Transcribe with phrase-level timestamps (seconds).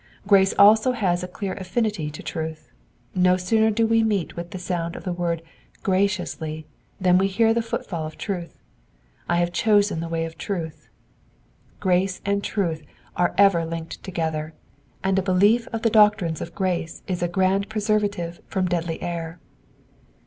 [0.25, 2.71] Grace also has a clear affinity to truth:
[3.13, 5.43] no sooner do we meet with the sound of the word
[5.83, 6.65] graciously"
[6.99, 8.57] than we hear the footfall of truth:
[9.29, 10.89] I have chosen the way of truth."
[11.79, 12.81] Grace and truth
[13.15, 14.55] are ever linked together,
[15.03, 19.39] and a belief of the doctrines of grace is a grand preservative from deadly error.